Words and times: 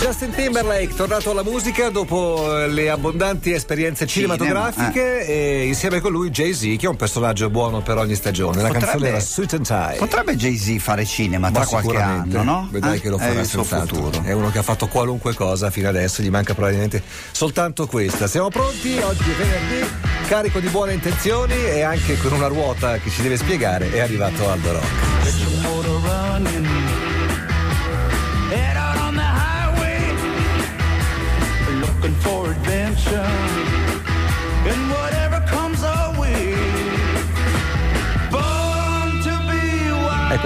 Justin 0.00 0.30
Timberlake, 0.30 0.94
tornato 0.94 1.32
alla 1.32 1.42
musica 1.42 1.90
dopo 1.90 2.56
eh, 2.56 2.68
le 2.68 2.88
abbondanti 2.88 3.50
esperienze 3.52 4.06
cinematografiche 4.06 5.26
eh. 5.26 5.32
e 5.62 5.66
insieme 5.66 6.00
con 6.00 6.12
lui 6.12 6.30
Jay-Z 6.30 6.60
che 6.78 6.86
è 6.86 6.88
un 6.88 6.94
personaggio 6.96 7.50
buono 7.50 7.82
per 7.82 7.96
ogni 7.98 8.14
stagione. 8.14 8.62
La 8.62 8.68
Potrebbe- 8.68 8.86
canzone 8.86 9.08
era 9.08 9.20
Suit 9.20 9.52
and 9.54 9.66
Tie. 9.66 9.96
Potrebbe 9.98 10.36
Jay-Z 10.36 10.76
fare 10.80 11.04
cinema 11.04 11.50
tra 11.50 11.60
Ma 11.60 11.66
qualche 11.66 11.88
sicuramente, 11.88 12.36
anno, 12.38 12.50
no? 12.52 12.68
Vedrai 12.70 12.96
Eh? 12.96 13.00
che 13.00 13.08
lo 13.08 13.16
È 13.16 13.20
farà 13.20 13.44
senz'altro. 13.44 13.96
futuro. 13.96 14.22
È 14.24 14.32
uno 14.32 14.50
che 14.50 14.58
ha 14.58 14.62
fatto 14.62 14.86
qualunque 14.86 15.34
cosa 15.34 15.70
fino 15.70 15.88
adesso, 15.88 16.22
gli 16.22 16.30
manca 16.30 16.54
probabilmente 16.54 17.02
soltanto 17.32 17.86
questa. 17.88 18.28
Siamo 18.28 18.50
pronti? 18.50 18.96
Oggi 18.98 19.30
è 19.30 19.34
venerdì, 19.34 19.88
carico 20.28 20.60
di 20.60 20.68
buone 20.68 20.92
intenzioni 20.92 21.54
e 21.54 21.82
anche 21.82 22.16
con 22.18 22.32
una 22.32 22.46
ruota 22.46 22.98
che 22.98 23.10
ci 23.10 23.20
deve 23.20 23.36
spiegare 23.36 23.90
è 23.92 23.98
arrivato 23.98 24.48
Aldo 24.48 24.72
Rock. 24.72 24.86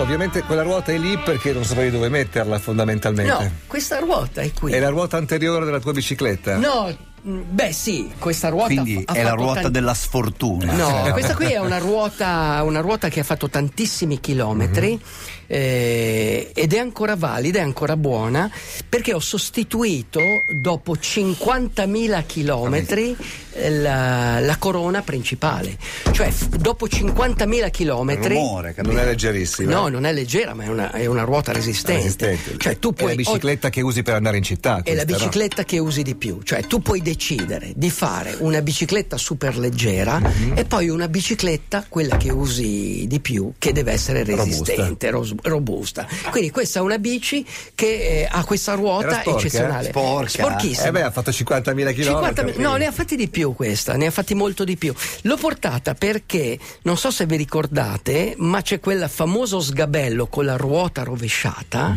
Ovviamente 0.03 0.43
quella 0.43 0.63
ruota 0.63 0.93
è 0.93 0.99
lì 0.99 1.17
perché 1.17 1.53
non 1.53 1.65
sapevi 1.65 1.91
dove 1.91 2.09
metterla 2.09 2.59
fondamentalmente. 2.59 3.45
No, 3.45 3.51
questa 3.67 3.99
ruota 3.99 4.43
è 4.43 4.53
qui. 4.53 4.73
È 4.73 4.81
la 4.81 4.89
ruota 4.89 5.17
anteriore 5.17 5.65
della 5.65 5.81
tua 5.81 5.93
bicicletta? 5.93 6.57
No, 6.57 6.95
beh 7.23 7.73
sì, 7.73 8.11
questa 8.19 8.49
ruota 8.49 8.67
Quindi 8.67 9.05
è 9.13 9.23
la 9.23 9.31
ruota 9.31 9.63
tan- 9.63 9.73
della 9.73 9.95
sfortuna. 9.95 10.73
No, 10.73 11.13
questa 11.13 11.35
qui 11.35 11.53
è 11.53 11.59
una 11.59 11.79
ruota, 11.79 12.61
una 12.65 12.81
ruota 12.81 13.09
che 13.09 13.21
ha 13.21 13.25
fatto 13.25 13.49
tantissimi 13.49 14.21
chilometri 14.21 15.01
eh, 15.47 16.51
ed 16.55 16.73
è 16.73 16.79
ancora 16.79 17.15
valida, 17.15 17.59
è 17.59 17.63
ancora 17.63 17.97
buona 17.97 18.51
perché 18.89 19.13
ho 19.13 19.21
sostituito 19.21 20.21
dopo 20.49 20.95
50.000 20.95 22.25
chilometri 22.25 23.15
eh, 23.53 23.71
la, 23.71 24.41
la 24.41 24.57
corona 24.57 25.03
principale. 25.03 25.77
Cioè, 26.11 26.33
dopo 26.57 26.87
50.000 26.87 27.71
chilometri... 27.71 28.35
rumore, 28.35 28.75
Non 28.79 28.99
è 28.99 29.05
leggerissima. 29.05 29.71
No, 29.71 29.89
non 29.89 30.07
è 30.07 30.13
leggera, 30.13 30.55
ma 30.55 30.65
è 30.65 30.69
una, 30.69 30.91
è 30.91 31.05
una 31.05 31.25
ruota 31.25 31.53
resistente. 31.53 32.03
Resistente. 32.03 32.57
Cioè, 32.57 32.79
tu 32.79 32.91
È 32.91 32.95
puoi 32.95 33.11
la 33.11 33.17
bicicletta 33.17 33.69
che 33.69 33.83
usi 33.83 34.03
per 34.03 34.15
andare 34.15 34.39
in 34.39 34.43
città. 34.43 34.81
è 34.83 34.95
la 34.95 35.05
questa, 35.05 35.13
no? 35.13 35.17
bicicletta 35.19 35.65
che 35.65 35.79
usi 35.79 36.03
di 36.03 36.15
più, 36.15 36.41
cioè 36.43 36.65
tu 36.67 36.81
puoi 36.81 37.03
decidere 37.13 37.73
di 37.77 37.91
fare 37.91 38.37
una 38.39 38.63
bicicletta 38.63 39.19
super 39.19 39.59
leggera 39.59 40.19
Mhm. 40.19 40.53
e 40.57 40.65
poi 40.65 40.89
una 40.89 41.09
bicicletta, 41.09 41.85
quella 41.89 42.17
che 42.17 42.31
usi 42.33 43.05
di 43.07 43.21
più, 43.21 43.53
che 43.59 43.73
deve 43.73 43.93
essere 43.93 44.25
resistente, 44.25 45.11
ros- 45.11 45.35
robusta. 45.43 46.07
Quindi 46.31 46.51
questa 46.51 46.79
è 46.79 46.83
una 46.83 46.99
bici 46.99 47.45
che 47.75 47.87
eh, 48.23 48.29
ha 48.31 48.45
questa 48.45 48.73
ruota 48.75 49.21
sporca, 49.21 49.31
eh? 49.31 49.35
eccezionale. 49.35 49.89
Sporca. 49.89 50.29
Sporchissima. 50.29 50.87
Eh 50.87 50.91
beh, 50.91 51.03
ha 51.03 51.11
fatto 51.11 51.31
50.000 51.31 51.93
km. 51.93 52.03
50 52.03 52.45
no, 52.57 52.77
ne 52.77 52.87
ha 52.87 52.93
fatti 52.93 53.15
di 53.17 53.29
più 53.29 53.55
questa, 53.55 53.95
ne 53.97 54.07
ha 54.07 54.11
fatti 54.11 54.35
molto 54.35 54.65
di 54.65 54.77
più. 54.77 54.95
L'ho 55.23 55.37
portata 55.37 55.95
perché, 55.95 56.59
non 56.83 56.97
so 56.97 57.11
se 57.11 57.27
vi 57.27 57.37
ricordate, 57.37 58.35
ma 58.39 58.63
c'è 58.63 58.81
quel 58.81 59.07
famoso 59.11 59.61
sgabello 59.61 60.27
con 60.29 60.45
la 60.47 60.57
ruota 60.57 61.03
rovesciata. 61.03 61.97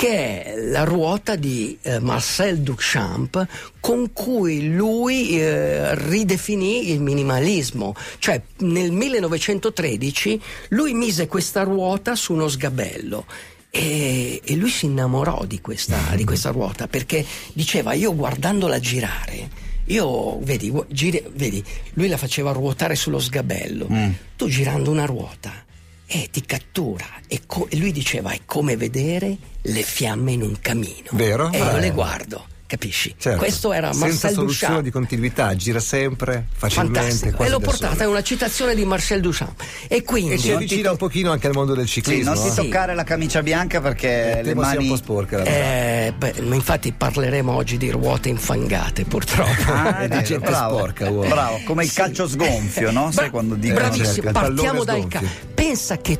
Che 0.00 0.44
è 0.44 0.54
la 0.56 0.84
ruota 0.84 1.36
di 1.36 1.76
eh, 1.82 1.98
Marcel 1.98 2.60
Duchamp 2.60 3.46
con 3.80 4.14
cui 4.14 4.72
lui 4.72 5.38
eh, 5.38 5.94
ridefinì 5.94 6.90
il 6.90 7.02
minimalismo. 7.02 7.94
Cioè, 8.18 8.40
nel 8.60 8.92
1913 8.92 10.40
lui 10.70 10.94
mise 10.94 11.26
questa 11.26 11.64
ruota 11.64 12.14
su 12.14 12.32
uno 12.32 12.48
sgabello. 12.48 13.26
E, 13.68 14.40
e 14.42 14.56
lui 14.56 14.70
si 14.70 14.86
innamorò 14.86 15.44
di 15.44 15.60
questa, 15.60 15.98
di 16.14 16.24
questa 16.24 16.48
ruota 16.48 16.88
perché 16.88 17.22
diceva 17.52 17.92
io 17.92 18.14
guardandola 18.16 18.80
girare 18.80 19.68
io 19.84 20.38
vedi, 20.40 20.72
giri- 20.88 21.30
vedi, 21.34 21.62
lui 21.92 22.08
la 22.08 22.16
faceva 22.16 22.52
ruotare 22.52 22.96
sullo 22.96 23.20
sgabello 23.20 23.86
tu 24.34 24.48
girando 24.48 24.90
una 24.90 25.04
ruota 25.04 25.68
e 26.12 26.28
ti 26.30 26.44
cattura 26.44 27.06
e, 27.28 27.42
co- 27.46 27.68
e 27.70 27.76
lui 27.76 27.92
diceva 27.92 28.32
è 28.32 28.40
come 28.44 28.76
vedere 28.76 29.36
le 29.62 29.82
fiamme 29.82 30.32
in 30.32 30.42
un 30.42 30.56
camino 30.60 31.08
Vero? 31.12 31.52
e 31.52 31.58
io 31.58 31.76
Eh. 31.76 31.80
le 31.80 31.90
guardo 31.92 32.46
capisci? 32.70 33.14
Certo. 33.18 33.38
questo 33.38 33.72
era 33.72 33.88
Senza 33.92 34.06
Marcel 34.06 34.30
soluzione 34.32 34.72
Duchamp 34.74 34.82
di 34.84 34.90
continuità, 34.90 35.56
gira 35.56 35.80
sempre, 35.80 36.46
facilmente. 36.56 37.00
fantastico 37.00 37.42
e 37.44 37.48
l'ho 37.48 37.58
portata 37.58 38.04
è 38.04 38.06
una 38.06 38.22
citazione 38.22 38.74
di 38.76 38.84
Marcel 38.84 39.20
Duchamp 39.20 39.60
e 39.88 40.02
quindi 40.04 40.34
E 40.34 40.38
ci 40.38 40.52
avvicina 40.52 40.92
un 40.92 40.96
pochino 40.96 41.32
anche 41.32 41.48
al 41.48 41.52
mondo 41.54 41.74
del 41.74 41.86
Sì, 41.86 41.94
ciclismo. 41.94 42.32
non 42.34 42.42
ti 42.42 42.48
eh? 42.50 42.54
toccare 42.54 42.94
la 42.94 43.02
camicia 43.04 43.42
bianca 43.42 43.80
perché 43.80 44.34
le 44.36 44.42
Temo 44.42 44.62
sia 44.62 44.70
un 44.70 44.76
mani 44.76 44.88
po' 44.88 44.96
sporca. 44.96 45.42
Eh, 45.42 46.12
beh, 46.16 46.34
ma 46.42 46.54
infatti 46.54 46.92
parleremo 46.92 47.52
oggi 47.52 47.76
di 47.76 47.90
ruote 47.90 48.28
infangate, 48.28 49.04
purtroppo. 49.04 49.72
Ah, 49.72 50.06
di 50.08 50.16
eh, 50.16 50.22
gente 50.22 50.48
bravo, 50.48 50.76
sporca, 50.78 51.10
uomo. 51.10 51.28
bravo, 51.28 51.60
come 51.64 51.82
il 51.84 51.92
calcio 51.92 52.28
sgonfio, 52.28 52.90
no? 52.92 53.10
Sai 53.12 53.22
Bra- 53.24 53.30
quando 53.30 53.54
dicono 53.56 53.80
Bravissimo, 53.80 54.12
certo, 54.12 54.30
partiamo 54.32 54.84
dal 54.84 55.08
ca- 55.08 55.18
sgonfio. 55.18 55.38
Pensa 55.54 55.96
che 55.98 56.18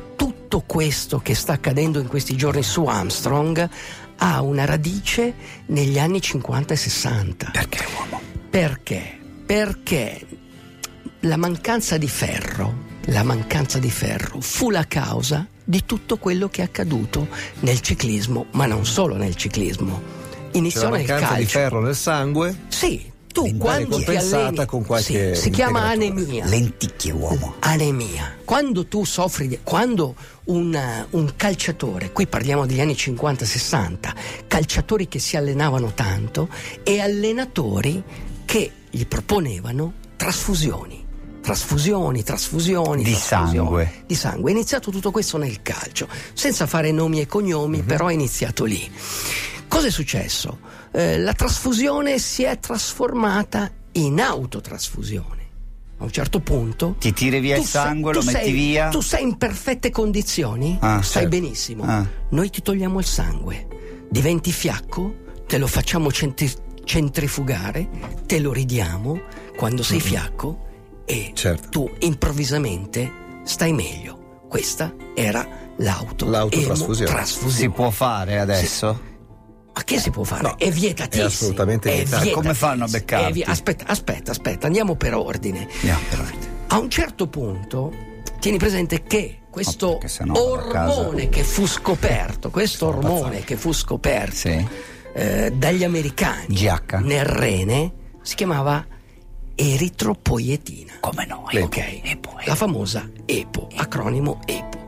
tutto 0.51 0.65
questo 0.67 1.19
che 1.19 1.33
sta 1.33 1.53
accadendo 1.53 1.97
in 2.01 2.07
questi 2.07 2.35
giorni 2.35 2.61
su 2.61 2.83
Armstrong 2.83 3.69
ha 4.17 4.41
una 4.41 4.65
radice 4.65 5.33
negli 5.67 5.97
anni 5.97 6.19
50 6.19 6.73
e 6.73 6.77
60. 6.77 7.51
Perché 7.53 7.85
uomo? 7.95 8.19
Perché? 8.49 9.17
Perché 9.45 10.27
la 11.21 11.37
mancanza 11.37 11.97
di 11.97 12.09
ferro, 12.09 12.83
la 13.05 13.23
mancanza 13.23 13.79
di 13.79 13.89
ferro 13.89 14.41
fu 14.41 14.69
la 14.71 14.85
causa 14.85 15.47
di 15.63 15.85
tutto 15.85 16.17
quello 16.17 16.49
che 16.49 16.63
è 16.63 16.65
accaduto 16.65 17.29
nel 17.61 17.79
ciclismo, 17.79 18.47
ma 18.51 18.65
non 18.65 18.85
solo 18.85 19.15
nel 19.15 19.35
ciclismo. 19.35 20.01
C'è 20.51 20.57
Iniziò 20.57 20.89
la 20.89 20.97
nel 20.97 21.07
mancanza 21.07 21.35
di 21.35 21.43
calcio. 21.45 21.59
ferro 21.59 21.79
nel 21.79 21.95
sangue. 21.95 22.57
Sì, 22.67 23.10
tu 23.31 23.57
quando 23.57 23.97
ti 23.97 24.15
alleni 24.15 24.65
con 24.65 24.83
qualche 24.85 25.35
sì, 25.35 25.41
si 25.41 25.49
chiama 25.49 25.83
anemia. 25.83 26.45
Lenticchie 26.45 27.11
uomo. 27.11 27.55
Anemia. 27.59 28.37
Quando 28.45 28.85
tu 28.85 29.03
soffri 29.03 29.47
di. 29.47 29.59
quando 29.63 30.15
un, 30.45 31.05
un 31.09 31.33
calciatore, 31.35 32.11
qui 32.11 32.27
parliamo 32.27 32.65
degli 32.65 32.81
anni 32.81 32.93
50-60, 32.93 34.13
calciatori 34.47 35.07
che 35.07 35.19
si 35.19 35.37
allenavano 35.37 35.93
tanto 35.93 36.49
e 36.83 36.99
allenatori 36.99 38.03
che 38.45 38.71
gli 38.89 39.05
proponevano 39.05 39.93
trasfusioni. 40.15 41.07
Trasfusioni, 41.41 42.23
trasfusioni. 42.23 43.03
Di 43.03 43.11
trasfusioni. 43.11 43.55
sangue. 43.55 44.03
Di 44.05 44.15
sangue. 44.15 44.51
È 44.51 44.53
iniziato 44.53 44.91
tutto 44.91 45.09
questo 45.09 45.37
nel 45.37 45.61
calcio, 45.61 46.07
senza 46.33 46.67
fare 46.67 46.91
nomi 46.91 47.19
e 47.19 47.25
cognomi, 47.25 47.81
però 47.81 48.07
è 48.07 48.13
iniziato 48.13 48.63
lì. 48.63 48.89
Cosa 49.67 49.87
è 49.87 49.89
successo? 49.89 50.59
Eh, 50.93 51.17
la 51.19 51.33
trasfusione 51.33 52.19
si 52.19 52.43
è 52.43 52.59
trasformata 52.59 53.69
in 53.93 54.19
autotrasfusione. 54.19 55.39
A 55.99 56.03
un 56.03 56.11
certo 56.11 56.39
punto 56.39 56.95
Ti 56.99 57.13
tiri 57.13 57.39
via 57.39 57.57
il 57.57 57.63
sangue, 57.63 58.13
sei- 58.13 58.23
lo 58.23 58.31
metti 58.31 58.43
sei- 58.45 58.51
via. 58.53 58.89
Tu 58.89 59.01
sei 59.01 59.23
in 59.23 59.37
perfette 59.37 59.91
condizioni, 59.91 60.77
Ah, 60.81 61.01
stai 61.01 61.23
certo. 61.23 61.29
benissimo. 61.29 61.83
Ah. 61.83 62.05
Noi 62.29 62.49
ti 62.49 62.61
togliamo 62.63 62.97
il 62.99 63.05
sangue, 63.05 63.67
diventi 64.09 64.51
fiacco, 64.51 65.15
te 65.45 65.57
lo 65.59 65.67
facciamo 65.67 66.11
centri- 66.11 66.51
centrifugare, 66.83 67.87
te 68.25 68.39
lo 68.39 68.51
ridiamo 68.51 69.21
quando 69.55 69.83
sei 69.83 69.99
fiacco 69.99 70.65
e 71.05 71.31
Certo. 71.35 71.69
tu 71.69 71.91
improvvisamente 71.99 73.11
stai 73.43 73.71
meglio. 73.71 74.39
Questa 74.49 74.93
era 75.15 75.47
l'auto. 75.77 76.27
L'autotrasfusione. 76.27 77.25
Si 77.25 77.69
può 77.69 77.89
fare 77.91 78.39
adesso? 78.39 79.09
Ma 79.73 79.83
che 79.83 79.99
si 79.99 80.09
può 80.09 80.23
fare? 80.23 80.41
No, 80.41 80.55
è 80.57 80.69
vietatissimo. 80.69 81.23
è 81.23 81.27
assolutamente 81.27 81.89
È 81.89 81.93
vietato. 81.95 82.09
vietatissimo. 82.23 82.41
Come 82.41 82.53
fanno 82.53 82.83
a 82.83 82.87
beccarti? 82.87 83.31
Vi- 83.31 83.43
Aspetta, 83.43 83.85
aspetta, 83.87 84.31
aspetta, 84.31 84.67
andiamo 84.67 84.95
per 84.95 85.13
ordine. 85.15 85.67
Andiamo, 85.75 85.99
veramente. 86.09 86.49
A 86.67 86.77
un 86.79 86.89
certo 86.89 87.27
punto, 87.27 87.93
tieni 88.39 88.57
presente 88.57 89.03
che 89.03 89.39
questo 89.49 89.99
No, 90.23 90.41
ormone 90.41 91.29
che 91.29 91.43
fu 91.43 91.65
scoperto, 91.67 92.49
questo 92.49 92.87
ormone 92.87 93.41
che 93.43 93.55
fu 93.57 93.71
scoperto 93.73 94.35
Sì. 94.35 94.67
eh, 95.13 95.51
dagli 95.55 95.83
americani 95.83 96.45
GH. 96.55 96.95
nel 97.03 97.25
rene 97.25 97.91
si 98.21 98.35
chiamava 98.35 98.85
eritropoietina. 99.55 100.93
Come 101.01 101.25
no? 101.25 101.45
Ok, 101.51 101.77
Epo, 101.77 102.01
epo, 102.03 102.35
la 102.45 102.55
famosa 102.55 103.09
EPO, 103.25 103.69
acronimo 103.75 104.39
EPO. 104.45 104.79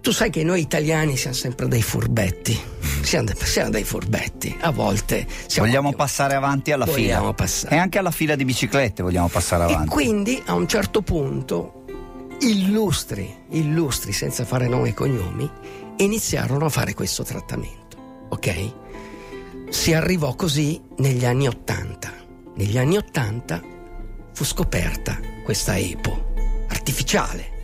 Tu 0.00 0.10
sai 0.12 0.30
che 0.30 0.42
noi 0.44 0.60
italiani 0.60 1.16
siamo 1.16 1.34
sempre 1.36 1.68
dei 1.68 1.82
furbetti, 1.82 2.58
siamo, 3.02 3.28
siamo 3.42 3.70
dei 3.70 3.84
furbetti, 3.84 4.56
a 4.60 4.70
volte 4.70 5.26
siamo 5.46 5.66
Vogliamo 5.68 5.88
proprio- 5.90 6.06
passare 6.06 6.34
avanti 6.34 6.72
alla 6.72 6.84
Vogliamo 6.86 7.20
fila. 7.22 7.34
passare. 7.34 7.74
E 7.74 7.78
anche 7.78 7.98
alla 7.98 8.10
fila 8.10 8.34
di 8.36 8.44
biciclette 8.44 9.02
vogliamo 9.02 9.28
passare 9.28 9.64
E 9.68 9.72
avanti. 9.74 9.90
quindi 9.90 10.40
a 10.46 10.54
un 10.54 10.66
certo 10.66 11.02
punto 11.02 11.84
illustri, 12.40 13.34
illustri 13.50 14.12
senza 14.12 14.44
fare 14.44 14.68
nomi 14.68 14.90
e 14.90 14.94
cognomi, 14.94 15.50
iniziarono 15.96 16.66
a 16.66 16.70
fare 16.70 16.94
questo 16.94 17.22
trattamento, 17.24 17.96
ok? 18.30 18.72
Si 19.70 19.92
arrivò 19.92 20.34
così 20.34 20.80
negli 20.98 21.24
anni 21.26 21.46
Ottanta. 21.48 22.12
Negli 22.54 22.78
anni 22.78 22.96
Ottanta 22.96 23.60
fu 24.32 24.44
scoperta 24.44 25.18
questa 25.44 25.76
EPO 25.76 26.66
artificiale, 26.68 27.57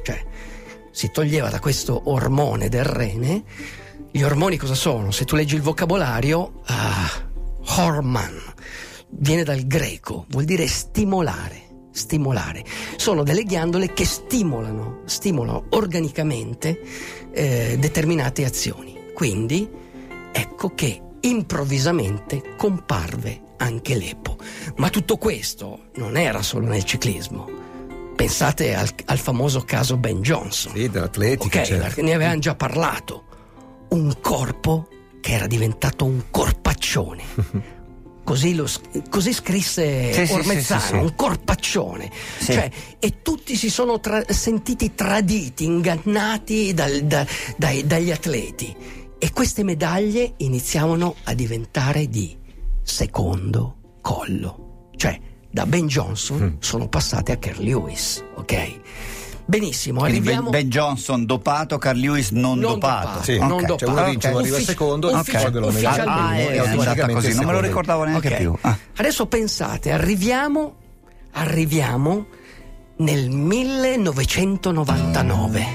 si 0.94 1.10
toglieva 1.10 1.50
da 1.50 1.58
questo 1.58 2.02
ormone 2.04 2.68
del 2.68 2.84
rene 2.84 3.42
Gli 4.12 4.22
ormoni 4.22 4.56
cosa 4.56 4.76
sono? 4.76 5.10
Se 5.10 5.24
tu 5.24 5.34
leggi 5.34 5.56
il 5.56 5.60
vocabolario, 5.60 6.60
ah, 6.66 7.28
horman 7.78 8.40
viene 9.08 9.42
dal 9.42 9.66
greco, 9.66 10.24
vuol 10.28 10.44
dire 10.44 10.68
stimolare. 10.68 11.62
Stimolare. 11.90 12.64
Sono 12.96 13.24
delle 13.24 13.42
ghiandole 13.42 13.92
che 13.92 14.04
stimolano, 14.04 15.00
stimolano 15.04 15.66
organicamente 15.70 16.80
eh, 17.32 17.76
determinate 17.76 18.44
azioni. 18.44 19.10
Quindi 19.12 19.68
ecco 20.32 20.74
che 20.76 21.02
improvvisamente 21.22 22.54
comparve 22.56 23.42
anche 23.56 23.96
l'EPO. 23.96 24.38
Ma 24.76 24.90
tutto 24.90 25.16
questo 25.16 25.86
non 25.96 26.16
era 26.16 26.40
solo 26.42 26.66
nel 26.66 26.84
ciclismo. 26.84 27.63
Pensate 28.14 28.74
al, 28.74 28.88
al 29.06 29.18
famoso 29.18 29.62
caso 29.62 29.96
Ben 29.96 30.20
Johnson. 30.20 30.72
Sì, 30.74 30.88
dell'atletica. 30.88 31.60
Ok, 31.60 31.66
certo. 31.66 32.02
ne 32.02 32.12
avevamo 32.14 32.38
già 32.38 32.54
parlato. 32.54 33.24
Un 33.90 34.16
corpo 34.20 34.88
che 35.20 35.32
era 35.32 35.46
diventato 35.46 36.04
un 36.04 36.22
corpaccione. 36.30 37.72
Così, 38.24 38.54
lo, 38.54 38.66
così 39.10 39.34
scrisse 39.34 40.24
Sì, 40.24 40.32
Ormezzano, 40.32 40.80
sì, 40.80 40.86
sì, 40.86 40.94
un 40.94 41.14
corpaccione. 41.14 42.10
Cioè, 42.40 42.70
e 42.98 43.20
tutti 43.20 43.54
si 43.54 43.68
sono 43.68 44.00
tra- 44.00 44.24
sentiti 44.26 44.94
traditi, 44.94 45.64
ingannati 45.64 46.72
dal- 46.72 47.02
da- 47.02 47.26
dai- 47.58 47.86
dagli 47.86 48.10
atleti. 48.10 48.74
E 49.18 49.30
queste 49.30 49.62
medaglie 49.62 50.32
iniziavano 50.38 51.16
a 51.24 51.34
diventare 51.34 52.08
di 52.08 52.34
secondo 52.82 53.98
collo. 54.00 54.88
Cioè, 54.96 55.20
da 55.54 55.64
Ben 55.66 55.86
Johnson 55.86 56.38
Mm. 56.42 56.54
sono 56.58 56.88
passate 56.88 57.30
a 57.30 57.36
Kerr 57.36 57.58
Lewis, 57.60 58.24
ok? 58.34 58.80
Benissimo, 59.46 60.00
Quindi 60.00 60.18
Ben, 60.18 60.26
arriviamo... 60.28 60.50
Ben 60.50 60.68
Johnson 60.68 61.24
dopato, 61.26 61.78
Carl 61.78 61.96
Lewis 61.98 62.30
non, 62.30 62.58
Non 62.58 62.72
dopato. 62.72 63.06
dopato, 63.06 63.22
Sì, 63.24 63.38
non 63.38 63.58
cioè 63.60 63.66
dopato. 63.66 63.90
uno 63.92 64.04
vince, 64.06 64.28
uno 64.28 64.38
arriva 64.38 64.54
Uffici- 64.56 64.70
secondo, 64.70 65.06
ve 65.08 65.12
lo 65.60 65.70
medagliano 65.70 66.10
Ah, 66.10 66.36
e 66.36 66.40
è 66.40 66.42
andata 66.58 66.70
automaticamente 66.70 67.26
così, 67.28 67.36
non 67.36 67.44
me 67.46 67.52
lo 67.52 67.60
ricordavo 67.60 68.02
neanche 68.04 68.28
Ok. 68.28 68.36
più. 68.36 68.56
Ah. 68.62 68.76
Adesso 68.96 69.26
pensate, 69.26 69.92
arriviamo, 69.92 70.74
arriviamo 71.32 72.26
nel 72.96 73.30
1999, 73.30 75.66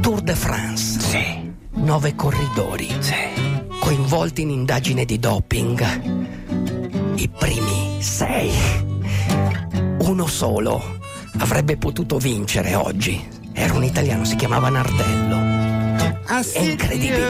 Tour 0.00 0.20
de 0.20 0.34
France. 0.36 1.00
Sì, 1.00 1.50
Nove 1.76 2.14
corridori 2.14 2.88
sì. 3.00 3.14
coinvolti 3.80 4.42
in 4.42 4.50
indagine 4.50 5.04
di 5.04 5.18
doping. 5.18 6.00
I 7.16 7.28
primi 7.36 7.96
sei. 8.00 8.52
Uno 10.14 10.28
solo 10.28 11.00
avrebbe 11.38 11.76
potuto 11.76 12.18
vincere 12.18 12.76
oggi. 12.76 13.20
Era 13.52 13.74
un 13.74 13.82
italiano, 13.82 14.24
si 14.24 14.36
chiamava 14.36 14.68
Nardello. 14.68 15.36
È 16.52 16.60
incredibile. 16.60 17.26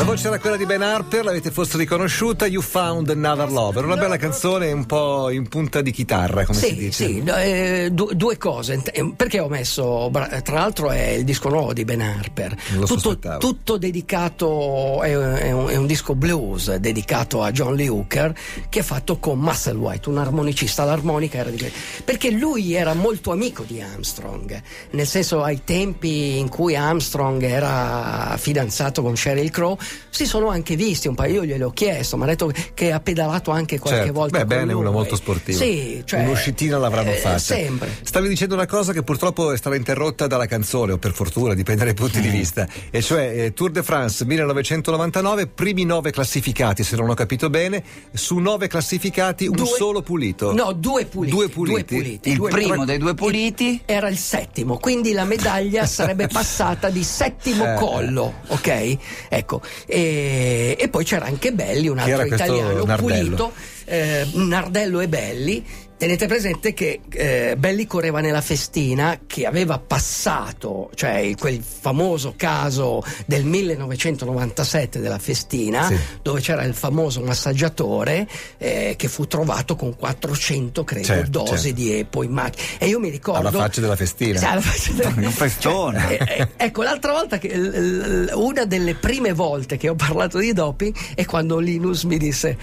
La 0.00 0.06
voce 0.06 0.28
era 0.28 0.38
quella 0.38 0.56
di 0.56 0.64
Ben 0.64 0.80
Harper, 0.80 1.22
l'avete 1.24 1.50
forse 1.50 1.76
riconosciuta, 1.76 2.46
You 2.46 2.62
Found 2.62 3.10
Another 3.10 3.50
Lover, 3.50 3.84
una 3.84 3.96
bella 3.98 4.16
canzone 4.16 4.72
un 4.72 4.86
po' 4.86 5.28
in 5.28 5.46
punta 5.46 5.82
di 5.82 5.90
chitarra, 5.90 6.46
come 6.46 6.56
si 6.58 6.68
Sì, 6.68 6.74
dice. 6.74 7.04
sì, 7.04 7.22
no, 7.22 7.36
eh, 7.36 7.90
du- 7.92 8.10
due 8.14 8.38
cose. 8.38 8.82
Eh, 8.92 9.12
Perché 9.14 9.40
ho 9.40 9.48
messo, 9.48 10.08
bra- 10.08 10.40
tra 10.40 10.54
l'altro 10.54 10.90
è 10.90 11.08
il 11.10 11.24
disco 11.24 11.50
nuovo 11.50 11.74
di 11.74 11.84
Ben 11.84 12.00
Harper, 12.00 12.56
lo 12.78 12.86
tutto, 12.86 13.36
tutto 13.38 13.76
dedicato, 13.76 15.02
è, 15.02 15.10
è 15.10 15.52
un, 15.52 15.68
è 15.68 15.76
un 15.76 15.86
disco 15.86 16.14
blues 16.14 16.74
dedicato 16.76 17.42
a 17.42 17.50
John 17.50 17.74
Lee 17.74 17.88
Hooker 17.88 18.34
che 18.70 18.80
è 18.80 18.82
fatto 18.82 19.18
con 19.18 19.38
Musselwhite, 19.38 20.08
un 20.08 20.16
armonicista, 20.16 20.82
l'armonica 20.84 21.36
era 21.38 21.50
di 21.50 21.70
perché 22.06 22.30
lui 22.30 22.72
era 22.72 22.94
molto 22.94 23.32
amico 23.32 23.64
di 23.66 23.82
Armstrong, 23.82 24.62
nel 24.92 25.06
senso 25.06 25.42
ai 25.42 25.60
tempi 25.62 26.38
in 26.38 26.48
cui 26.48 26.74
Armstrong 26.74 27.42
era 27.42 28.34
fidanzato 28.38 29.02
con 29.02 29.14
Sheryl 29.14 29.50
Crow 29.50 29.76
si 30.10 30.26
sono 30.26 30.48
anche 30.48 30.76
visti 30.76 31.08
un 31.08 31.14
paio, 31.14 31.42
io 31.42 31.44
gliel'ho 31.44 31.70
chiesto, 31.70 32.16
mi 32.16 32.24
ha 32.24 32.26
detto 32.26 32.52
che 32.74 32.92
ha 32.92 33.00
pedalato 33.00 33.50
anche 33.50 33.78
qualche 33.78 34.00
Certo. 34.00 34.12
volta 34.12 34.38
Beh, 34.38 34.44
con 34.44 34.48
Ben 34.48 34.68
è 34.68 34.72
uno 34.72 34.82
lui. 34.84 34.92
molto 34.92 35.16
sportivo. 35.16 35.56
Sì, 35.58 36.02
cioè, 36.04 36.20
Un'uscitina 36.20 36.78
l'avranno 36.78 37.10
eh, 37.10 37.14
fatta. 37.16 37.38
Sempre. 37.38 37.88
Stavi 38.02 38.28
dicendo 38.28 38.54
una 38.54 38.66
cosa 38.66 38.92
che 38.92 39.02
purtroppo 39.02 39.52
è 39.52 39.56
stata 39.56 39.76
interrotta 39.76 40.26
dalla 40.26 40.46
canzone, 40.46 40.92
o 40.92 40.98
per 40.98 41.12
fortuna, 41.12 41.54
dipende 41.54 41.84
dai 41.84 41.94
punti 41.94 42.20
di 42.20 42.28
vista. 42.28 42.66
E 42.90 43.00
cioè 43.02 43.44
eh, 43.44 43.52
Tour 43.54 43.70
de 43.70 43.82
France 43.82 44.24
1999, 44.24 45.46
primi 45.46 45.84
nove 45.84 46.10
classificati, 46.10 46.82
se 46.84 46.96
non 46.96 47.08
ho 47.08 47.14
capito 47.14 47.48
bene, 47.50 47.82
su 48.12 48.38
nove 48.38 48.66
classificati 48.68 49.46
un 49.46 49.56
Due- 49.56 49.66
solo 49.66 50.02
pulito. 50.02 50.52
No, 50.52 50.72
due 50.72 51.06
puliti. 51.06 51.34
Due 51.34 51.48
puliti. 51.48 52.20
Il 52.24 52.36
due 52.36 52.50
primo 52.50 52.74
tra- 52.74 52.84
dei 52.84 52.98
due 52.98 53.14
puliti? 53.14 53.80
Era 53.84 54.08
il 54.08 54.18
settimo, 54.18 54.78
quindi 54.78 55.12
la 55.12 55.24
medaglia 55.24 55.86
sarebbe 55.86 56.26
passata 56.32 56.88
di 56.90 57.02
settimo 57.04 57.64
Eh. 57.64 57.74
collo, 57.76 58.34
ok? 58.48 58.96
Ecco, 59.28 59.60
e, 59.86 60.76
e 60.78 60.88
poi 60.88 61.04
c'era 61.04 61.26
anche 61.26 61.52
Belli, 61.52 61.88
un 61.88 61.98
altro 61.98 62.24
italiano 62.24 62.84
Nardello? 62.84 63.24
pulito, 63.24 63.52
eh, 63.84 64.26
Nardello 64.32 65.00
e 65.00 65.08
Belli. 65.08 65.64
Tenete 66.00 66.26
presente 66.28 66.72
che 66.72 67.00
eh, 67.10 67.56
Belli 67.58 67.86
correva 67.86 68.20
nella 68.22 68.40
festina 68.40 69.20
che 69.26 69.44
aveva 69.44 69.78
passato, 69.78 70.88
cioè 70.94 71.30
quel 71.38 71.60
famoso 71.62 72.32
caso 72.38 73.02
del 73.26 73.44
1997 73.44 74.98
della 74.98 75.18
festina, 75.18 75.86
Sì. 75.88 75.98
dove 76.22 76.40
c'era 76.40 76.62
il 76.64 76.72
famoso 76.72 77.20
massaggiatore 77.20 78.26
eh, 78.56 78.94
che 78.96 79.08
fu 79.08 79.26
trovato 79.26 79.76
con 79.76 79.94
400, 79.94 80.84
credo, 80.84 81.04
Certo, 81.04 81.42
dosi 81.44 81.50
certo. 81.68 81.74
di 81.74 81.92
EPO 81.98 82.22
in 82.22 82.30
macchina. 82.32 82.64
E 82.78 82.86
io 82.86 82.98
mi 82.98 83.10
ricordo. 83.10 83.40
Alla 83.48 83.52
faccia 83.52 83.82
della 83.82 83.96
festina. 83.96 84.38
Sì, 84.38 84.44
alla 84.46 84.60
faccia 84.62 84.92
della- 84.92 85.12
Un 85.20 85.30
festone. 85.32 86.16
Eh, 86.16 86.48
ecco, 86.56 86.82
l'altra 86.82 87.12
volta 87.12 87.36
che 87.36 87.54
l- 87.54 88.24
l- 88.24 88.30
una 88.36 88.64
delle 88.64 88.94
prime 88.94 89.34
volte 89.34 89.76
che 89.76 89.90
ho 89.90 89.94
parlato 89.96 90.38
di 90.38 90.54
doping 90.54 90.94
è 91.14 91.26
quando 91.26 91.58
Linus 91.58 92.04
mi 92.04 92.16
disse 92.16 92.56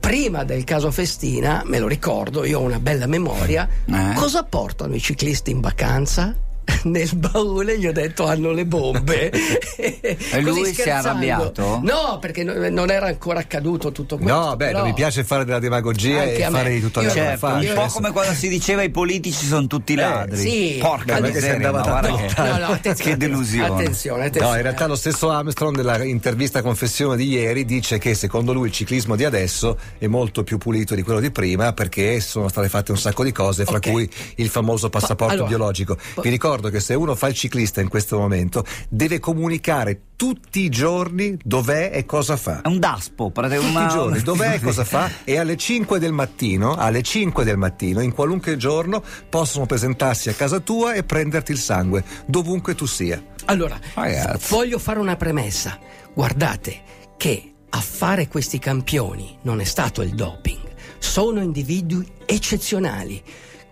prima 0.00 0.42
del 0.44 0.64
caso 0.64 0.90
Festina, 0.90 1.62
me 1.66 1.78
lo 1.78 1.86
ricordo, 1.86 2.46
io 2.46 2.60
ho 2.60 2.62
una 2.62 2.76
bella 2.78 3.06
memoria, 3.06 3.68
Eh? 3.86 4.14
cosa 4.14 4.42
portano 4.44 4.94
i 4.94 5.00
ciclisti 5.00 5.50
in 5.50 5.60
vacanza? 5.60 6.34
Nel 6.88 7.10
baule 7.14 7.78
gli 7.78 7.86
ho 7.86 7.92
detto 7.92 8.26
hanno 8.26 8.52
le 8.52 8.64
bombe 8.66 9.30
E 9.78 10.40
lui 10.40 10.72
si 10.74 10.82
è 10.82 10.90
arrabbiato? 10.90 11.80
No, 11.82 12.18
perché 12.20 12.44
no- 12.44 12.68
non 12.70 12.90
era 12.90 13.06
ancora 13.06 13.40
accaduto 13.40 13.92
tutto 13.92 14.16
questo. 14.16 14.34
No, 14.34 14.56
beh, 14.56 14.66
però- 14.66 14.78
non 14.78 14.88
mi 14.88 14.94
piace 14.94 15.24
fare 15.24 15.44
della 15.44 15.58
demagogia 15.58 16.20
Anche 16.20 16.44
e 16.44 16.50
fare 16.50 16.70
di 16.70 16.80
tutto 16.80 17.00
Io- 17.02 17.10
Certo, 17.10 17.46
un 17.46 17.52
facile. 17.52 17.74
po' 17.74 17.86
come 17.86 18.10
quando 18.12 18.32
si 18.34 18.48
diceva 18.48 18.82
i 18.82 18.90
politici 18.90 19.46
sono 19.46 19.66
tutti 19.66 19.94
ladri. 19.94 20.36
sì. 20.38 20.76
Porca 20.80 21.20
Beh, 21.20 21.32
miseria, 21.32 21.72
ma 21.72 21.82
guarda 21.82 22.14
che, 22.14 22.34
No, 22.42 22.56
no, 22.68 22.78
che 22.96 23.16
delusione. 23.16 23.66
Attenzione, 23.68 24.20
attenzione. 24.26 24.48
No, 24.50 24.56
in 24.56 24.62
realtà 24.62 24.86
lo 24.86 24.96
stesso 24.96 25.30
Armstrong 25.30 25.76
nella 25.76 26.02
intervista 26.04 26.62
confessione 26.62 27.16
di 27.16 27.28
ieri 27.28 27.64
dice 27.64 27.98
che 27.98 28.14
secondo 28.14 28.52
lui 28.52 28.68
il 28.68 28.72
ciclismo 28.72 29.16
di 29.16 29.24
adesso 29.24 29.76
è 29.98 30.06
molto 30.06 30.44
più 30.44 30.58
pulito 30.58 30.94
di 30.94 31.02
quello 31.02 31.20
di 31.20 31.30
prima 31.30 31.72
perché 31.72 32.20
sono 32.20 32.48
state 32.48 32.68
fatte 32.68 32.90
un 32.92 32.98
sacco 32.98 33.24
di 33.24 33.32
cose, 33.32 33.64
fra 33.64 33.76
Ok. 33.76 33.90
cui 33.90 34.10
il 34.36 34.48
famoso 34.48 34.88
passaporto 34.90 35.34
allora, 35.34 35.48
biologico. 35.48 35.96
Vi 36.22 36.28
ricordo 36.30 36.67
che 36.70 36.80
se 36.80 36.94
uno 36.94 37.14
fa 37.14 37.28
il 37.28 37.34
ciclista 37.34 37.80
in 37.80 37.88
questo 37.88 38.18
momento 38.18 38.64
deve 38.88 39.18
comunicare 39.18 40.00
tutti 40.16 40.60
i 40.62 40.68
giorni 40.68 41.38
dov'è 41.42 41.90
e 41.92 42.04
cosa 42.04 42.36
fa. 42.36 42.62
È 42.62 42.68
un 42.68 42.78
daspo, 42.80 43.30
praticamente 43.30 43.72
Tutti 43.72 43.84
una- 43.84 43.92
i 43.92 43.94
giorni, 43.96 44.22
dov'è 44.22 44.54
e 44.54 44.60
cosa 44.60 44.84
fa? 44.84 45.10
E 45.24 45.38
alle 45.38 45.56
5 45.56 45.98
del 45.98 46.12
mattino, 46.12 46.74
alle 46.74 47.02
5 47.02 47.44
del 47.44 47.56
mattino, 47.56 48.00
in 48.00 48.12
qualunque 48.12 48.56
giorno, 48.56 49.02
possono 49.28 49.66
presentarsi 49.66 50.28
a 50.28 50.32
casa 50.34 50.58
tua 50.60 50.94
e 50.94 51.04
prenderti 51.04 51.52
il 51.52 51.58
sangue, 51.58 52.02
dovunque 52.26 52.74
tu 52.74 52.86
sia. 52.86 53.22
Allora, 53.46 53.78
Ragazzi. 53.94 54.52
voglio 54.52 54.78
fare 54.78 54.98
una 54.98 55.16
premessa. 55.16 55.78
Guardate 56.12 56.80
che 57.16 57.52
a 57.70 57.80
fare 57.80 58.28
questi 58.28 58.58
campioni 58.58 59.38
non 59.42 59.60
è 59.60 59.64
stato 59.64 60.02
il 60.02 60.14
doping, 60.14 60.58
sono 60.98 61.40
individui 61.40 62.06
eccezionali 62.26 63.22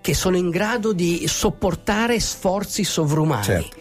che 0.07 0.15
sono 0.15 0.37
in 0.37 0.51
grado 0.51 0.93
di 0.93 1.27
sopportare 1.27 2.21
sforzi 2.21 2.85
sovrumani. 2.85 3.43
Certo. 3.43 3.77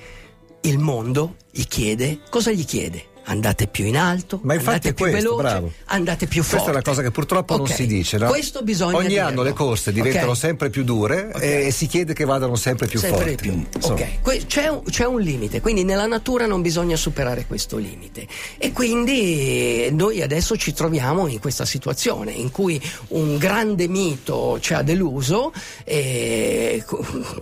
Il 0.62 0.80
mondo 0.80 1.36
gli 1.52 1.68
chiede, 1.68 2.22
cosa 2.32 2.50
gli 2.50 2.66
chiede? 2.66 3.10
Andate 3.28 3.66
più 3.68 3.86
in 3.86 3.98
alto, 3.98 4.40
Ma 4.44 4.54
andate 4.54 4.94
più 4.94 5.10
questo, 5.10 5.18
veloce, 5.36 5.42
bravo. 5.42 5.72
andate 5.86 6.28
più 6.28 6.42
Questa 6.42 6.58
forte. 6.58 6.72
è 6.72 6.74
una 6.76 6.84
cosa 6.84 7.02
che 7.02 7.10
purtroppo 7.12 7.58
non 7.58 7.66
Ok, 7.66 7.74
si 7.74 7.88
dice, 7.88 8.18
no? 8.18 8.28
Questo 8.28 8.62
bisogna 8.62 8.98
Ogni 8.98 9.08
dirlo. 9.08 9.26
anno 9.28 9.42
le 9.42 9.54
corse 9.54 9.92
diventano 9.92 10.32
Ok? 10.32 10.38
sempre 10.38 10.70
più 10.70 10.84
dure 10.84 11.32
Ok. 11.34 11.42
e 11.42 11.72
si 11.72 11.88
chiede 11.88 12.14
che 12.14 12.24
vadano 12.24 12.56
sempre 12.56 12.86
più 12.86 13.00
Sempre 13.00 13.36
forti. 13.36 13.36
più. 13.36 13.68
Que- 14.22 14.46
c'è, 14.46 14.68
un, 14.68 14.84
c'è 14.84 15.06
un 15.06 15.20
limite, 15.22 15.60
quindi 15.60 15.84
nella 15.84 16.06
natura 16.06 16.46
non 16.46 16.62
bisogna 16.62 16.96
superare 16.96 17.46
questo 17.48 17.78
limite. 17.78 18.28
E 18.60 18.72
quindi 18.72 19.90
noi 19.92 20.22
adesso 20.22 20.56
ci 20.56 20.74
troviamo 20.74 21.26
in 21.28 21.40
questa 21.40 21.66
situazione 21.66 22.32
in 22.32 22.52
cui 22.52 22.80
un 23.10 23.38
grande 23.38 23.88
mito 23.88 24.60
ci 24.60 24.74
ha 24.76 24.84
deluso 24.84 25.52
e 25.84 26.84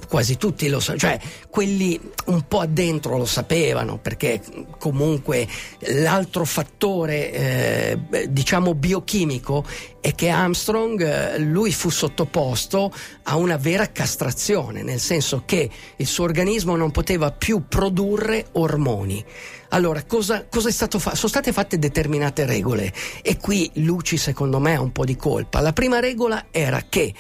quasi 0.08 0.38
tutti 0.38 0.70
lo 0.70 0.80
sanno, 0.80 0.98
cioè 1.00 1.20
quelli 1.50 2.00
un 2.28 2.48
po' 2.48 2.60
addentro 2.62 3.18
lo 3.18 3.26
sapevano 3.26 3.98
perché 3.98 4.42
comunque 4.78 5.48
l'altro 5.88 6.46
fattore, 6.46 7.32
eh, 7.32 8.00
diciamo, 8.30 8.74
biochimico 8.74 9.66
è 10.00 10.14
che 10.16 10.30
Armstrong, 10.30 11.02
eh, 11.02 11.40
lui 11.40 11.72
fu 11.72 11.90
sottoposto 11.90 12.92
a 13.24 13.38
una 13.38 13.58
vera 13.58 13.92
castrazione, 13.92 14.84
nel 14.84 15.00
senso 15.00 15.44
che 15.46 15.70
il 15.96 16.08
suo 16.08 16.26
organismo 16.26 16.76
non 16.76 16.92
poteva 16.92 17.32
più 17.32 17.64
produrre 17.68 18.48
ormoni. 18.54 19.24
Allora, 19.70 20.04
cosa, 20.04 20.46
cosa 20.48 20.70
è 20.70 20.72
stato 20.72 21.00
fatto? 21.00 21.16
Sono 21.16 21.30
state 21.30 21.52
fatte 21.52 21.80
determinate 21.80 22.46
regole 22.46 22.94
e 23.24 23.38
qui 23.38 23.72
Luci 23.76 24.18
secondo 24.18 24.60
me 24.60 24.76
ha 24.76 24.82
un 24.82 24.92
po' 24.92 25.04
di 25.04 25.16
colpa. 25.16 25.62
La 25.62 25.74
prima 25.74 26.00
regola 26.00 26.46
era 26.52 26.84
che 26.88 27.12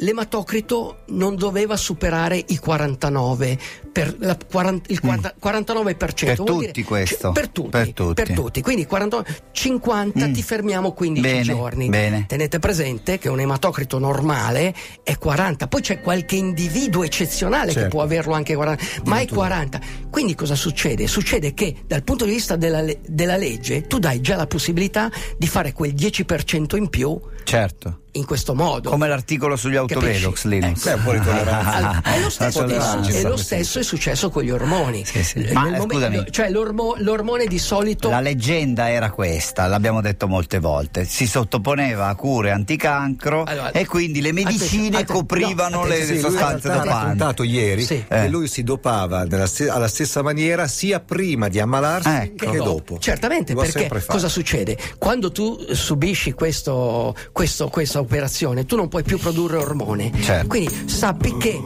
l'ematocrito 0.00 0.98
non 1.08 1.34
doveva 1.36 1.76
superare 1.76 2.42
i 2.48 2.58
49 2.58 3.58
per 3.92 4.14
la 4.20 4.36
40 4.36 4.92
il 4.92 5.00
40 5.00 5.34
49% 5.42 6.14
Per 6.24 6.36
tutti 6.36 6.66
dire- 6.72 6.82
questo. 6.84 7.16
cioè, 7.18 7.32
per 7.32 7.48
tutti, 7.48 7.70
Per 7.70 7.92
tutti. 7.92 8.14
per 8.22 8.32
tutti. 8.34 8.62
quindi 8.62 8.86
49 8.86 9.36
50 9.52 10.26
Mm. 10.28 10.32
ti 10.32 10.42
fermiamo 10.42 10.92
15 10.92 11.28
Bene, 11.32 11.42
giorni 11.44 11.88
bene. 11.88 12.24
tenete 12.28 12.58
presente 12.60 13.18
che 13.18 13.28
un 13.28 13.40
ematocrito 13.40 13.98
normale 13.98 14.74
è 15.02 15.16
40 15.18 15.66
poi 15.66 15.80
c'è 15.80 16.00
qualche 16.00 16.36
individuo 16.36 17.02
eccezionale 17.02 17.66
che 17.68 17.72
Certo. 17.80 17.88
può 17.88 18.02
averlo 18.02 18.34
anche 18.34 18.54
40 18.54 18.84
ma 19.06 19.18
è 19.20 19.26
40 19.26 19.80
quindi 20.10 20.34
cosa 20.34 20.54
succede? 20.54 21.06
succede 21.08 21.54
che 21.54 21.74
dal 21.86 22.04
punto 22.04 22.24
di 22.24 22.30
vista 22.32 22.56
della, 22.56 22.84
della 23.06 23.36
legge 23.36 23.86
tu 23.86 23.98
dai 23.98 24.20
già 24.20 24.36
la 24.36 24.46
possibilità 24.46 25.10
di 25.36 25.46
fare 25.48 25.72
quel 25.72 25.92
10% 25.94 26.76
in 26.76 26.88
più 26.88 27.18
Certo. 27.44 28.00
In 28.12 28.24
questo 28.24 28.54
modo 28.54 28.90
Come 28.90 29.06
l'articolo 29.08 29.56
sugli 29.56 29.76
autovelox? 29.76 30.44
Linux. 30.44 30.84
Beh, 30.84 31.18
di 31.18 31.24
tolleranza. 31.24 31.72
Allora, 31.76 32.02
è 32.02 32.20
lo 32.20 32.30
stesso, 32.30 32.64
è 32.66 33.22
lo 33.22 33.36
stesso 33.36 33.78
è 33.78 33.82
successo 33.82 34.30
con 34.30 34.42
gli 34.42 34.50
ormoni. 34.50 35.04
Sì, 35.04 35.22
sì. 35.22 35.38
Ma, 35.52 35.66
eh, 35.66 35.70
momento- 35.70 35.94
scusami. 35.94 36.24
cioè 36.30 36.50
l'ormo- 36.50 36.94
l'ormone 36.98 37.46
di 37.46 37.58
solito 37.58 38.08
La 38.08 38.20
leggenda 38.20 38.90
era 38.90 39.10
questa, 39.10 39.66
l'abbiamo 39.66 40.00
detto 40.00 40.26
molte 40.26 40.58
volte. 40.58 41.04
Si 41.04 41.26
sottoponeva 41.26 42.06
a 42.08 42.14
cure 42.14 42.50
anticancro 42.50 43.44
Allora, 43.44 43.70
e 43.72 43.86
quindi 43.86 44.20
le 44.20 44.32
medicine 44.32 44.88
attenzione, 44.98 45.04
coprivano 45.20 45.76
no, 45.82 45.86
le 45.86 46.04
Sì, 46.04 46.18
sostanze 46.18 46.68
ha 46.68 46.72
dopanti. 46.78 46.88
raccontato 46.88 47.42
ieri 47.42 47.84
Sì. 47.84 48.04
che 48.08 48.24
Eh. 48.24 48.28
lui 48.28 48.48
si 48.48 48.62
dopava 48.62 49.24
nella 49.24 49.46
ste- 49.46 49.68
alla 49.68 49.88
stessa 49.88 50.22
maniera 50.22 50.66
sia 50.66 51.00
prima 51.00 51.48
di 51.48 51.60
ammalarsi 51.60 52.08
Ecco. 52.08 52.50
che 52.50 52.56
dopo. 52.58 52.98
Certamente, 52.98 53.52
Lo 53.52 53.60
ha 53.60 53.66
perché 53.70 54.04
cosa 54.06 54.28
succede? 54.28 54.76
Quando 54.98 55.30
tu 55.30 55.56
subisci 55.74 56.32
questo- 56.32 57.14
questo- 57.32 57.68
questa 57.98 58.00
operazione, 58.00 58.64
tu 58.66 58.76
non 58.76 58.88
puoi 58.88 59.02
più 59.02 59.18
produrre 59.18 59.56
ormone. 59.56 60.12
Certo. 60.20 60.46
Quindi 60.46 60.88
sappi 60.88 61.36
che 61.36 61.60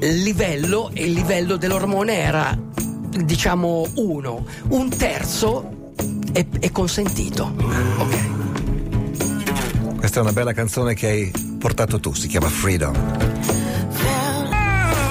il 0.00 0.22
livello, 0.22 0.90
il 0.94 1.12
livello 1.12 1.56
dell'ormone 1.56 2.18
era, 2.18 2.58
diciamo, 3.24 3.86
uno. 3.96 4.46
Un 4.68 4.88
terzo 4.90 5.92
è, 6.32 6.46
è 6.60 6.70
consentito. 6.70 7.54
Ok. 7.98 8.38
Questa 9.96 10.20
è 10.20 10.22
una 10.22 10.32
bella 10.32 10.52
canzone 10.52 10.94
che 10.94 11.06
hai 11.06 11.30
portato 11.58 12.00
tu, 12.00 12.14
si 12.14 12.28
chiama 12.28 12.48
Freedom. 12.48 13.29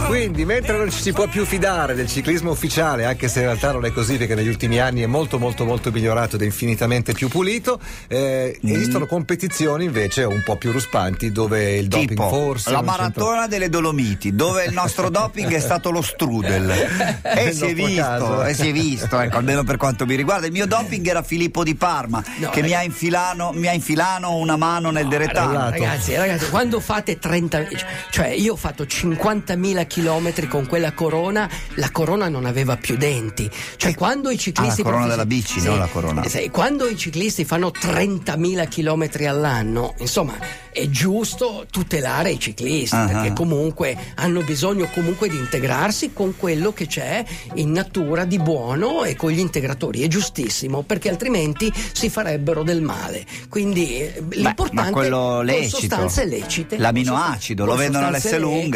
Quindi, 0.09 0.43
mentre 0.43 0.75
non 0.75 0.89
ci 0.89 0.99
si 1.01 1.13
può 1.13 1.27
più 1.27 1.45
fidare 1.45 1.93
del 1.93 2.07
ciclismo 2.07 2.49
ufficiale, 2.49 3.05
anche 3.05 3.27
se 3.27 3.39
in 3.41 3.45
realtà 3.45 3.71
non 3.71 3.85
è 3.85 3.91
così, 3.91 4.17
perché 4.17 4.33
negli 4.33 4.47
ultimi 4.47 4.79
anni 4.79 5.01
è 5.01 5.05
molto, 5.05 5.37
molto, 5.37 5.65
molto 5.65 5.91
migliorato 5.91 6.35
ed 6.35 6.41
è 6.41 6.45
infinitamente 6.45 7.13
più 7.13 7.27
pulito, 7.27 7.79
eh, 8.07 8.59
Mm. 8.65 8.69
esistono 8.71 9.05
competizioni 9.05 9.85
invece 9.85 10.23
un 10.23 10.41
po' 10.43 10.55
più 10.57 10.71
ruspanti 10.71 11.31
dove 11.31 11.75
il 11.77 11.87
doping 11.87 12.09
Tipo 12.09 12.27
forse. 12.27 12.71
la 12.71 12.81
maratona 12.81 13.45
delle 13.45 13.69
Dolomiti, 13.69 14.33
dove 14.33 14.65
il 14.65 14.73
nostro 14.73 15.09
doping 15.11 15.53
è 15.53 15.59
stato 15.59 15.91
lo 15.91 16.01
strudel. 16.01 16.73
E 17.39 17.51
si 17.53 17.65
è 17.65 17.73
visto, 17.75 18.01
caso. 18.01 18.43
e 18.45 18.53
si 18.55 18.69
è 18.69 18.71
visto, 18.71 19.19
ecco, 19.19 19.37
almeno 19.37 19.63
per 19.63 19.77
quanto 19.77 20.05
mi 20.07 20.15
riguarda. 20.15 20.47
Il 20.47 20.51
mio 20.51 20.65
doping 20.65 21.05
era 21.07 21.21
Filippo 21.21 21.63
di 21.63 21.75
Parma, 21.75 22.23
No, 22.39 22.49
che 22.49 22.61
mi 22.61 22.69
ragazzi. 22.69 22.73
ha, 22.73 22.83
infilano, 22.83 23.51
mi 23.53 23.67
ha 23.67 23.73
infilano 23.73 24.35
una 24.37 24.55
mano 24.57 24.89
nel 24.89 25.07
deretano. 25.07 25.51
Esatto. 25.51 25.69
Ragazzi, 25.71 26.15
ragazzi, 26.15 26.49
quando 26.49 26.79
fate 26.79 27.19
30, 27.19 27.67
cioè 28.09 28.27
io 28.29 28.53
ho 28.53 28.55
fatto 28.55 28.83
50.000 28.83 29.85
chilometri 29.99 30.47
con 30.47 30.65
quella 30.65 30.93
corona, 30.93 31.49
la 31.75 31.91
corona 31.91 32.29
non 32.29 32.45
aveva 32.45 32.77
più 32.77 32.95
denti. 32.95 33.49
Cioè, 33.75 33.93
quando 33.95 34.29
i 34.29 34.37
ciclisti. 34.37 34.79
Ah, 34.81 34.83
la 34.85 34.89
corona 34.91 35.07
della 35.07 35.25
bici, 35.25 35.61
non 35.61 35.77
la 35.77 35.87
corona. 35.87 36.23
sì, 36.25 36.49
quando 36.49 36.87
i 36.87 36.95
ciclisti 36.95 37.43
fanno 37.43 37.69
30.000 37.69 38.67
chilometri 38.69 39.25
all'anno, 39.25 39.93
insomma, 39.99 40.37
è 40.71 40.87
giusto 40.87 41.65
tutelare 41.69 42.31
i 42.31 42.39
ciclisti, 42.39 42.95
Ah, 42.95 43.07
perché 43.07 43.27
ah. 43.29 43.33
comunque 43.33 43.97
hanno 44.15 44.41
bisogno 44.41 44.87
comunque 44.93 45.27
di 45.27 45.35
integrarsi 45.37 46.13
con 46.13 46.35
quello 46.37 46.71
che 46.71 46.87
c'è 46.87 47.25
in 47.55 47.71
natura 47.71 48.23
di 48.23 48.39
buono 48.39 49.03
e 49.03 49.17
con 49.17 49.31
gli 49.31 49.39
integratori. 49.39 50.01
È 50.03 50.07
giustissimo, 50.07 50.83
perché 50.83 51.09
altrimenti 51.09 51.71
si 51.91 52.09
farebbero 52.09 52.63
del 52.63 52.81
male. 52.81 53.25
Quindi 53.49 53.97
eh, 53.99 54.23
l'importante 54.29 54.91
ma 54.91 54.91
quello 54.91 55.17
con 55.17 55.45
lecito. 55.45 55.77
sostanze 55.79 56.25
lecite. 56.25 56.77
L'aminoacido, 56.77 57.65
lo 57.65 57.75
vendono 57.75 58.05
sostanze 58.05 58.35
all'S 58.37 58.43
le- 58.43 58.69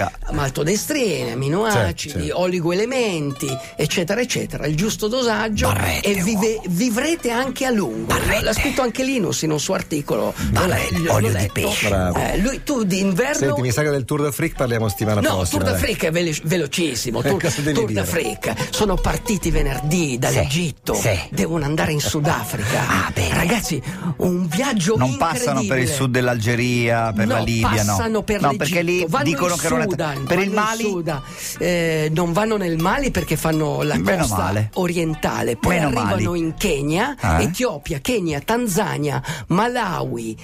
Maltodestrine, 1.13 1.31
aminoacidi, 1.33 2.09
Certo, 2.09 2.19
certo. 2.27 2.39
oligoelementi, 2.41 3.57
eccetera, 3.75 4.21
eccetera. 4.21 4.65
Il 4.65 4.75
giusto 4.75 5.07
dosaggio 5.07 5.67
Barrette, 5.67 6.07
e 6.07 6.21
vive- 6.23 6.59
vivrete 6.67 7.29
anche 7.29 7.65
a 7.65 7.71
lungo. 7.71 8.05
Barrette. 8.05 8.43
L'ha 8.43 8.53
scritto 8.53 8.81
anche 8.81 9.03
Linus 9.03 9.41
in 9.43 9.51
un 9.51 9.59
suo 9.59 9.73
articolo. 9.75 10.33
L'ho 10.35 10.49
Barrette, 10.51 10.97
l'ho 10.99 11.13
olio 11.13 11.27
di 11.29 11.33
letto. 11.33 11.53
pesce. 11.53 11.87
Eh, 12.15 12.37
lui, 12.39 12.61
tu 12.63 12.83
d'inverno. 12.83 13.33
Senti, 13.35 13.61
mi 13.61 13.71
sa 13.71 13.81
che 13.83 13.89
del 13.89 14.05
Tour 14.05 14.23
de 14.23 14.31
Freak 14.31 14.55
parliamo 14.55 14.87
settimana 14.89 15.21
No, 15.21 15.35
prossima. 15.35 15.49
Tour 15.49 15.63
dai. 15.63 15.71
d'Africa 15.73 16.07
è 16.07 16.11
velo- 16.11 16.31
velocissimo. 16.43 17.21
Eh, 17.21 17.29
Tour, 17.29 17.41
Tour 17.41 17.73
dire? 17.87 17.93
d'Africa. 17.93 18.55
Sono 18.71 18.95
partiti 18.95 19.51
venerdì 19.51 20.17
dall'Egitto. 20.17 20.93
sì. 20.93 21.19
Devono 21.29 21.65
andare 21.65 21.91
in 21.91 21.99
Sudafrica. 21.99 22.81
Ah, 23.03 23.11
bene. 23.13 23.33
Ragazzi, 23.33 23.81
un 24.17 24.47
viaggio 24.47 24.95
Non 24.97 25.17
passano 25.17 25.63
per 25.65 25.79
il 25.79 25.87
sud 25.87 26.11
dell'Algeria, 26.11 27.11
per 27.11 27.25
no, 27.27 27.33
la 27.35 27.39
Libia, 27.39 27.69
no. 27.83 27.95
passano 27.95 28.21
per 28.23 28.41
no, 28.41 28.51
l'Egitto, 28.51 28.63
perché 28.65 28.81
lì 28.83 29.05
dicono 29.23 29.55
che 29.55 29.69
non 29.69 29.81
è 29.81 29.85
Sudan, 29.89 30.23
per 30.25 30.39
il 30.39 30.51
Mali 30.51 31.02
Sudan. 31.03 31.21
Eh, 31.59 32.09
non 32.13 32.31
vanno 32.31 32.55
nel 32.57 32.79
Mali 32.81 33.11
perché 33.11 33.35
fanno 33.35 33.81
la 33.81 33.97
Meno 33.97 34.19
costa 34.21 34.35
male. 34.37 34.69
orientale, 34.75 35.57
poi 35.57 35.75
Meno 35.75 35.87
arrivano 35.87 36.31
Mali. 36.31 36.39
in 36.39 36.53
Kenya, 36.57 37.15
Eh? 37.19 37.43
Etiopia, 37.43 37.99
Kenya, 37.99 38.39
Tanzania, 38.39 39.21
Malawi, 39.47 40.37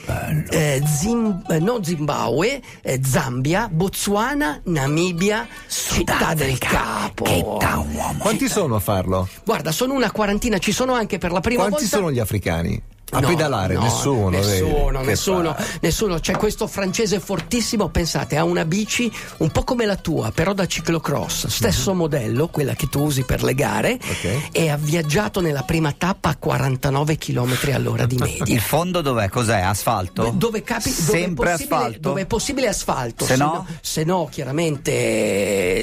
eh, 0.49 0.81
Zim- 0.85 1.41
eh, 1.49 1.59
no 1.59 1.81
Zimbabwe, 1.81 2.61
eh, 2.81 2.99
Zambia, 3.03 3.69
Botswana, 3.71 4.59
Namibia, 4.65 5.47
Città 5.67 6.33
del 6.33 6.57
Capo. 6.57 7.23
Che 7.23 7.41
da 7.59 7.77
uomo. 7.77 8.17
Quanti 8.19 8.49
sono 8.49 8.75
a 8.75 8.79
farlo? 8.79 9.27
Guarda, 9.45 9.71
sono 9.71 9.93
una 9.93 10.11
quarantina, 10.11 10.57
ci 10.57 10.71
sono 10.73 10.93
anche 10.93 11.17
per 11.17 11.31
la 11.31 11.39
prima 11.39 11.61
Quanti 11.67 11.81
volta. 11.83 11.97
sono 11.97 12.11
gli 12.11 12.19
africani? 12.19 12.81
A 13.11 13.19
No, 13.21 13.27
pedalare? 13.27 13.73
no, 13.73 13.81
nessuno. 13.81 14.29
Nessuno, 14.29 15.01
nessuno, 15.01 15.55
nessuno. 15.81 16.19
C'è 16.19 16.37
questo 16.37 16.67
francese 16.67 17.19
fortissimo, 17.19 17.89
pensate, 17.89 18.37
ha 18.37 18.43
una 18.43 18.65
bici 18.65 19.11
un 19.37 19.49
po' 19.49 19.63
come 19.63 19.85
la 19.85 19.95
tua, 19.95 20.31
però 20.31 20.53
da 20.53 20.65
ciclocross, 20.67 21.47
stesso 21.47 21.93
modello, 21.93 22.47
quella 22.49 22.73
che 22.75 22.87
tu 22.87 23.01
usi 23.01 23.23
per 23.23 23.41
le 23.43 23.55
gare, 23.55 23.99
Mhm. 24.01 24.09
Ok. 24.09 24.49
e 24.51 24.69
ha 24.69 24.77
viaggiato 24.77 25.41
nella 25.41 25.63
prima 25.63 25.91
tappa 25.91 26.29
a 26.29 26.35
49 26.35 27.17
km 27.17 27.57
all'ora 27.73 28.05
di 28.05 28.17
media. 28.17 28.53
Il 28.53 28.61
fondo 28.61 29.01
dov'è? 29.01 29.27
Cos'è? 29.29 29.59
Asfalto? 29.59 30.31
Dove, 30.35 30.61
capi, 30.63 30.89
dove 30.89 31.19
Sempre 31.19 31.51
possibile- 31.51 31.75
asfalto? 31.75 31.99
Dove 31.99 32.21
è 32.21 32.25
possibile 32.25 32.67
asfalto, 32.67 33.25
Se 33.25 33.35
no? 33.35 33.65
se 33.81 34.03
no 34.03 34.27
chiaramente 34.29 34.91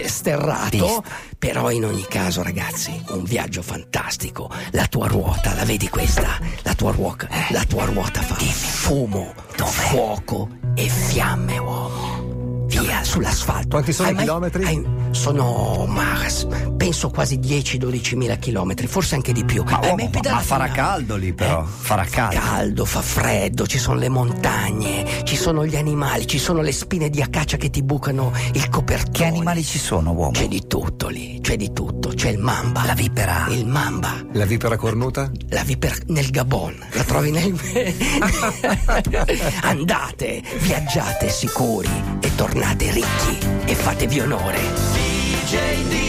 eh, 0.05 0.09
sterrato, 0.09 0.69
Pista. 0.71 1.03
Però 1.39 1.71
in 1.71 1.85
ogni 1.85 2.05
caso 2.09 2.43
ragazzi, 2.43 3.03
un 3.11 3.25
viaggio 3.25 3.63
fantastico, 3.63 4.51
la 4.73 4.87
tua 4.87 5.07
ruota, 5.07 5.55
la 5.55 5.65
vedi 5.65 5.89
questa? 5.89 6.39
La 6.63 6.75
tua 6.75 6.93
ruota, 6.93 7.29
la 7.51 7.65
tua 7.65 7.85
ruota 7.85 8.23
fa 8.23 8.35
fumo, 8.35 9.35
fuoco 9.65 10.49
e 10.75 10.89
fiamme 10.89 11.59
uomo. 11.59 12.16
Via 12.67 13.05
sull'asfalto. 13.05 13.69
Quanti 13.69 13.93
sono 13.93 14.11
i 14.11 14.17
chilometri? 14.17 14.65
hai- 14.65 14.95
sono 15.13 15.87
ma, 15.89 16.15
penso 16.77 17.09
quasi 17.11 17.39
10-12 17.39 18.17
mila 18.17 18.35
chilometri, 18.37 18.87
forse 18.87 19.15
anche 19.15 19.33
di 19.33 19.45
più. 19.45 19.63
Ma, 19.65 19.81
uomo, 19.83 20.11
ma- 20.13 20.31
ma 20.31 20.41
farà 20.41 20.69
caldo 20.69 21.17
lì 21.17 21.33
però, 21.33 21.63
Eh, 21.63 21.67
farà 21.67 22.05
caldo. 22.05 22.39
caldo, 22.39 22.85
fa 22.85 23.01
freddo, 23.01 23.67
ci 23.67 23.79
sono 23.79 23.99
le 23.99 24.09
montagne, 24.09 25.23
ci 25.25 25.37
sono 25.37 25.65
gli 25.65 25.77
animali, 25.77 26.27
ci 26.27 26.39
sono 26.39 26.61
le 26.61 26.73
spine 26.73 27.09
di 27.09 27.23
acacia 27.23 27.57
che 27.57 27.71
ti 27.71 27.83
bucano 27.83 28.33
il 28.53 28.69
copertone. 28.69 29.15
Che 29.17 29.25
animali 29.25 29.65
ci 29.65 29.79
sono, 29.79 30.11
uomo? 30.13 30.33
C'è 30.33 30.49
di 30.49 30.67
tutto 30.67 31.09
lì, 31.09 31.39
c'è 31.41 31.57
di 31.57 31.73
tutto, 31.73 32.11
c'è 32.11 32.31
il 32.31 32.39
mamba. 32.39 32.85
La 32.85 32.95
vipera. 32.95 33.47
Il 33.49 33.67
mamba. 33.67 34.15
La 34.33 34.45
vipera 34.45 34.77
cornuta? 34.77 35.31
La 35.51 35.63
vipera 35.63 35.95
nel 36.09 36.29
Gabon, 36.31 36.77
la 36.93 37.05
trovi 37.05 37.31
nel. 37.31 37.55
Andate, 39.63 40.43
viaggiate 40.59 41.31
sicuri 41.31 41.89
e 42.21 42.35
tornate 42.57 42.91
ricchi 42.91 43.39
e 43.67 43.75
fatevi 43.75 44.21
onore. 44.21 44.59
DJ 44.95 46.06